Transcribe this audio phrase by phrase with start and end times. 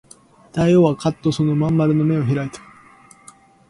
[0.51, 2.59] 大王はかっとその真ん丸の眼を開いた